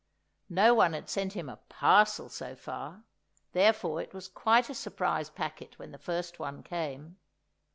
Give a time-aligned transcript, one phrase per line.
[0.49, 3.03] No one had sent him a parcel so far,
[3.51, 7.17] therefore it was quite a surprise packet when the first one came.